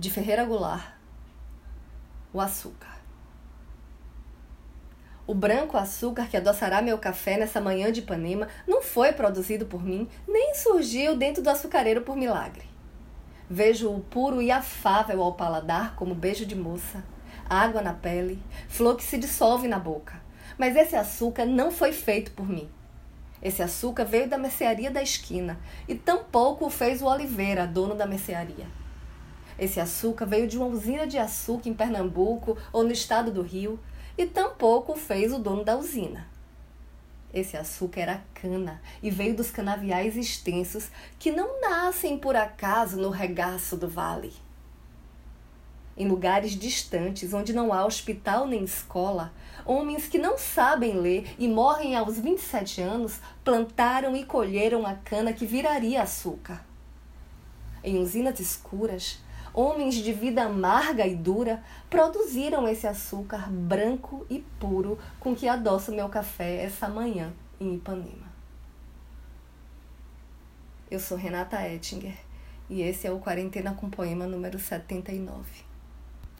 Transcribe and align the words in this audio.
de 0.00 0.10
Ferreira 0.10 0.46
Goulart, 0.46 0.94
o 2.32 2.40
açúcar. 2.40 2.98
O 5.26 5.34
branco 5.34 5.76
açúcar 5.76 6.26
que 6.26 6.38
adoçará 6.38 6.80
meu 6.80 6.96
café 6.96 7.36
nessa 7.36 7.60
manhã 7.60 7.92
de 7.92 8.00
Ipanema 8.00 8.48
não 8.66 8.80
foi 8.80 9.12
produzido 9.12 9.66
por 9.66 9.84
mim, 9.84 10.08
nem 10.26 10.54
surgiu 10.54 11.14
dentro 11.14 11.42
do 11.42 11.50
açucareiro 11.50 12.00
por 12.00 12.16
milagre. 12.16 12.64
Vejo-o 13.48 14.00
puro 14.00 14.40
e 14.40 14.50
afável 14.50 15.22
ao 15.22 15.34
paladar 15.34 15.94
como 15.96 16.14
beijo 16.14 16.46
de 16.46 16.56
moça, 16.56 17.04
água 17.46 17.82
na 17.82 17.92
pele, 17.92 18.42
flor 18.70 18.96
que 18.96 19.02
se 19.02 19.18
dissolve 19.18 19.68
na 19.68 19.78
boca. 19.78 20.18
Mas 20.56 20.76
esse 20.76 20.96
açúcar 20.96 21.44
não 21.44 21.70
foi 21.70 21.92
feito 21.92 22.30
por 22.30 22.48
mim. 22.48 22.70
Esse 23.42 23.62
açúcar 23.62 24.06
veio 24.06 24.30
da 24.30 24.38
mercearia 24.38 24.90
da 24.90 25.02
esquina 25.02 25.60
e 25.86 25.94
tampouco 25.94 26.64
o 26.64 26.70
fez 26.70 27.02
o 27.02 27.06
Oliveira, 27.06 27.66
dono 27.66 27.94
da 27.94 28.06
mercearia. 28.06 28.80
Esse 29.60 29.78
açúcar 29.78 30.24
veio 30.24 30.48
de 30.48 30.56
uma 30.56 30.68
usina 30.68 31.06
de 31.06 31.18
açúcar 31.18 31.68
em 31.68 31.74
Pernambuco 31.74 32.56
ou 32.72 32.82
no 32.82 32.90
estado 32.90 33.30
do 33.30 33.42
Rio, 33.42 33.78
e 34.16 34.24
tampouco 34.24 34.96
fez 34.96 35.34
o 35.34 35.38
dono 35.38 35.62
da 35.62 35.76
usina. 35.76 36.26
Esse 37.32 37.58
açúcar 37.58 38.00
era 38.00 38.24
cana 38.32 38.80
e 39.02 39.10
veio 39.10 39.36
dos 39.36 39.50
canaviais 39.50 40.16
extensos 40.16 40.90
que 41.18 41.30
não 41.30 41.60
nascem 41.60 42.18
por 42.18 42.34
acaso 42.34 42.96
no 42.96 43.10
regaço 43.10 43.76
do 43.76 43.86
vale. 43.86 44.32
Em 45.94 46.08
lugares 46.08 46.52
distantes, 46.52 47.34
onde 47.34 47.52
não 47.52 47.70
há 47.70 47.84
hospital 47.84 48.46
nem 48.46 48.64
escola, 48.64 49.30
homens 49.66 50.08
que 50.08 50.18
não 50.18 50.38
sabem 50.38 50.98
ler 50.98 51.34
e 51.38 51.46
morrem 51.46 51.94
aos 51.94 52.18
27 52.18 52.80
anos 52.80 53.20
plantaram 53.44 54.16
e 54.16 54.24
colheram 54.24 54.86
a 54.86 54.94
cana 54.94 55.34
que 55.34 55.44
viraria 55.44 56.02
açúcar. 56.02 56.64
Em 57.84 57.98
usinas 57.98 58.40
escuras, 58.40 59.18
homens 59.52 59.94
de 59.96 60.12
vida 60.12 60.44
amarga 60.44 61.06
e 61.06 61.14
dura, 61.14 61.62
produziram 61.88 62.68
esse 62.68 62.86
açúcar 62.86 63.50
branco 63.50 64.26
e 64.28 64.40
puro 64.58 64.98
com 65.18 65.34
que 65.34 65.48
adoço 65.48 65.92
meu 65.92 66.08
café 66.08 66.62
essa 66.62 66.88
manhã 66.88 67.32
em 67.60 67.74
Ipanema. 67.74 68.30
Eu 70.90 70.98
sou 70.98 71.16
Renata 71.16 71.66
Ettinger 71.68 72.16
e 72.68 72.82
esse 72.82 73.06
é 73.06 73.12
o 73.12 73.18
Quarentena 73.18 73.74
com 73.74 73.88
Poema 73.88 74.26
número 74.26 74.58
79. 74.58 75.69